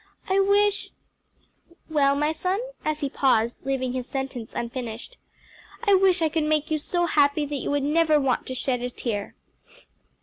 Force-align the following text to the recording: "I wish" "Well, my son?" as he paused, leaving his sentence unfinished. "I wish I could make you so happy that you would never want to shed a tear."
"I 0.27 0.39
wish" 0.39 0.89
"Well, 1.87 2.15
my 2.15 2.31
son?" 2.31 2.59
as 2.83 3.01
he 3.01 3.07
paused, 3.11 3.63
leaving 3.67 3.93
his 3.93 4.07
sentence 4.07 4.51
unfinished. 4.51 5.17
"I 5.87 5.93
wish 5.93 6.23
I 6.23 6.29
could 6.29 6.43
make 6.45 6.71
you 6.71 6.79
so 6.79 7.05
happy 7.05 7.45
that 7.45 7.57
you 7.61 7.69
would 7.69 7.83
never 7.83 8.19
want 8.19 8.47
to 8.47 8.55
shed 8.55 8.81
a 8.81 8.89
tear." 8.89 9.35